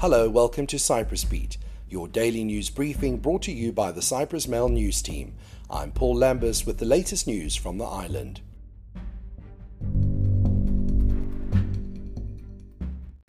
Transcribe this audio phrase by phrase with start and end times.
[0.00, 1.56] Hello, welcome to Cyprus Beat,
[1.88, 5.32] your daily news briefing brought to you by the Cyprus Mail News Team.
[5.70, 8.42] I'm Paul Lambus with the latest news from the island.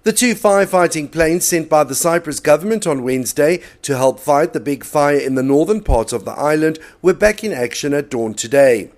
[0.04, 4.60] The two firefighting planes sent by the Cyprus government on Wednesday to help fight the
[4.60, 8.34] big fire in the northern part of the island were back in action at dawn
[8.34, 8.92] today.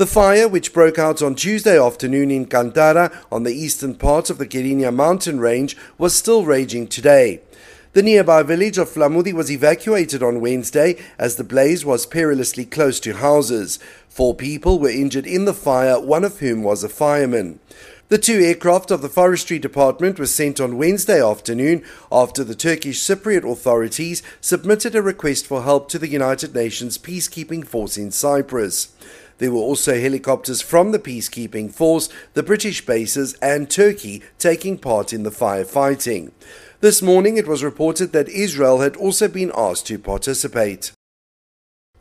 [0.00, 4.38] The fire, which broke out on Tuesday afternoon in Kantara on the eastern part of
[4.38, 7.42] the Kyrenia mountain range, was still raging today.
[7.92, 12.98] The nearby village of Flamudi was evacuated on Wednesday as the blaze was perilously close
[13.00, 13.78] to houses.
[14.08, 17.60] Four people were injured in the fire, one of whom was a fireman.
[18.08, 23.02] The two aircraft of the Forestry Department were sent on Wednesday afternoon after the Turkish
[23.02, 28.92] Cypriot authorities submitted a request for help to the United Nations peacekeeping force in Cyprus.
[29.40, 35.14] There were also helicopters from the peacekeeping force, the British bases, and Turkey taking part
[35.14, 36.30] in the firefighting.
[36.80, 40.92] This morning it was reported that Israel had also been asked to participate.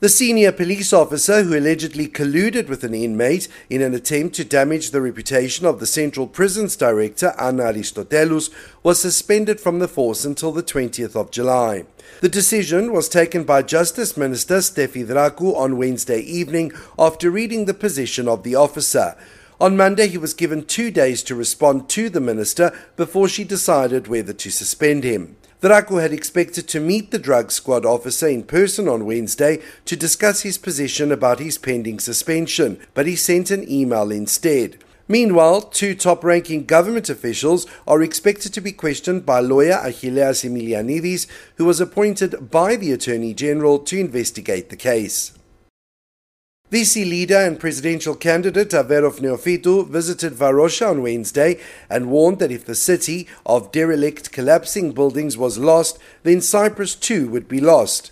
[0.02, 4.92] The senior police officer who allegedly colluded with an inmate in an attempt to damage
[4.92, 8.50] the reputation of the Central Prisons Director, Anna Aristotelous,
[8.82, 11.84] was suspended from the force until the 20th of July.
[12.22, 17.74] The decision was taken by Justice Minister Stefi Drakou on Wednesday evening after reading the
[17.74, 19.18] position of the officer.
[19.60, 24.08] On Monday, he was given two days to respond to the minister before she decided
[24.08, 25.36] whether to suspend him.
[25.62, 30.44] Drakou had expected to meet the drug squad officer in person on Wednesday to discuss
[30.44, 34.78] his position about his pending suspension, but he sent an email instead.
[35.10, 41.28] Meanwhile, two top ranking government officials are expected to be questioned by lawyer Achilleas Emilianidis,
[41.56, 45.34] who was appointed by the Attorney General to investigate the case.
[46.72, 52.64] Disy leader and presidential candidate Averof Neophytou visited Varosha on Wednesday and warned that if
[52.64, 58.12] the city of derelict collapsing buildings was lost, then Cyprus too would be lost.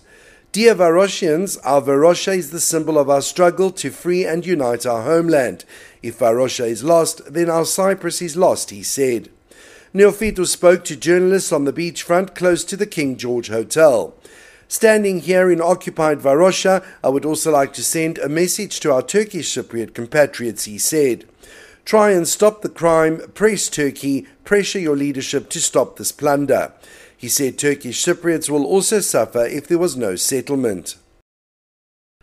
[0.50, 5.04] Dear Varoshians, our Varosha is the symbol of our struggle to free and unite our
[5.04, 5.64] homeland.
[6.02, 9.28] If Varosha is lost, then our Cyprus is lost, he said.
[9.94, 14.14] Neophytou spoke to journalists on the beachfront close to the King George Hotel.
[14.70, 19.00] Standing here in occupied Varosha, I would also like to send a message to our
[19.00, 21.24] Turkish Cypriot compatriots, he said.
[21.86, 26.74] Try and stop the crime, press Turkey, pressure your leadership to stop this plunder.
[27.16, 30.96] He said Turkish Cypriots will also suffer if there was no settlement.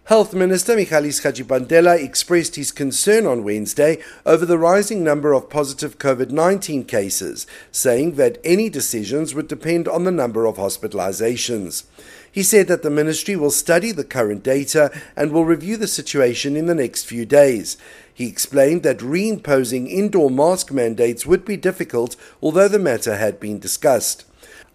[0.06, 5.98] Health Minister Michalis Hadjipantela expressed his concern on Wednesday over the rising number of positive
[5.98, 11.86] COVID 19 cases, saying that any decisions would depend on the number of hospitalizations.
[12.32, 16.56] He said that the ministry will study the current data and will review the situation
[16.56, 17.76] in the next few days.
[18.14, 23.58] He explained that reimposing indoor mask mandates would be difficult, although the matter had been
[23.58, 24.24] discussed.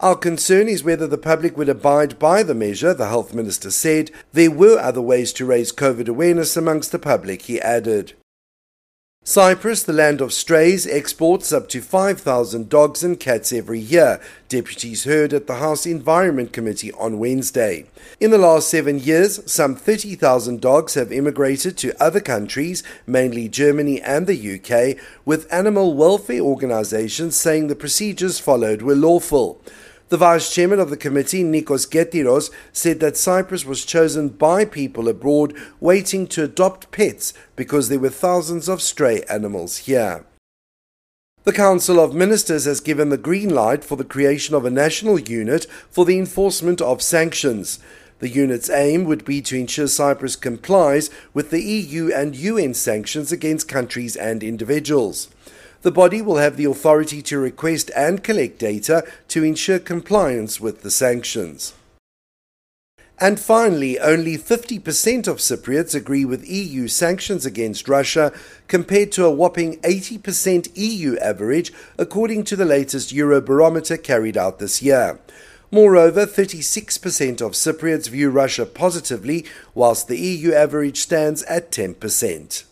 [0.00, 4.10] Our concern is whether the public would abide by the measure, the health minister said.
[4.32, 8.14] There were other ways to raise COVID awareness amongst the public, he added.
[9.22, 14.18] Cyprus, the land of strays, exports up to 5,000 dogs and cats every year,
[14.48, 17.84] deputies heard at the House Environment Committee on Wednesday.
[18.18, 24.00] In the last seven years, some 30,000 dogs have immigrated to other countries, mainly Germany
[24.00, 24.96] and the UK,
[25.26, 29.60] with animal welfare organizations saying the procedures followed were lawful.
[30.10, 35.08] The vice chairman of the committee, Nikos Kettiros, said that Cyprus was chosen by people
[35.08, 40.24] abroad waiting to adopt pets because there were thousands of stray animals here.
[41.44, 45.20] The Council of Ministers has given the green light for the creation of a national
[45.20, 47.78] unit for the enforcement of sanctions.
[48.18, 53.30] The unit's aim would be to ensure Cyprus complies with the EU and UN sanctions
[53.30, 55.28] against countries and individuals.
[55.82, 60.82] The body will have the authority to request and collect data to ensure compliance with
[60.82, 61.74] the sanctions.
[63.22, 68.32] And finally, only 50% of Cypriots agree with EU sanctions against Russia,
[68.66, 74.80] compared to a whopping 80% EU average, according to the latest Eurobarometer carried out this
[74.80, 75.18] year.
[75.70, 79.44] Moreover, 36% of Cypriots view Russia positively,
[79.74, 82.64] whilst the EU average stands at 10%.